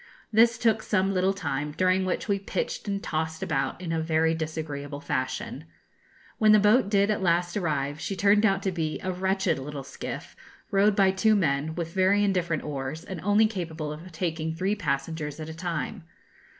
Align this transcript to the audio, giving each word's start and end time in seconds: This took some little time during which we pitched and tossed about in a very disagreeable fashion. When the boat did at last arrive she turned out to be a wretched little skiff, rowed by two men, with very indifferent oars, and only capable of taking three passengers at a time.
This 0.33 0.57
took 0.57 0.81
some 0.81 1.13
little 1.13 1.31
time 1.31 1.73
during 1.73 2.05
which 2.05 2.27
we 2.27 2.39
pitched 2.39 2.87
and 2.87 3.03
tossed 3.03 3.43
about 3.43 3.79
in 3.79 3.91
a 3.91 4.01
very 4.01 4.33
disagreeable 4.33 4.99
fashion. 4.99 5.65
When 6.39 6.53
the 6.53 6.59
boat 6.59 6.89
did 6.89 7.11
at 7.11 7.21
last 7.21 7.55
arrive 7.55 7.99
she 7.99 8.15
turned 8.15 8.43
out 8.43 8.63
to 8.63 8.71
be 8.71 8.99
a 9.03 9.11
wretched 9.11 9.59
little 9.59 9.83
skiff, 9.83 10.35
rowed 10.71 10.95
by 10.95 11.11
two 11.11 11.35
men, 11.35 11.75
with 11.75 11.93
very 11.93 12.23
indifferent 12.23 12.63
oars, 12.63 13.03
and 13.03 13.21
only 13.21 13.45
capable 13.45 13.93
of 13.93 14.11
taking 14.11 14.55
three 14.55 14.73
passengers 14.73 15.39
at 15.39 15.49
a 15.49 15.53
time. 15.53 16.05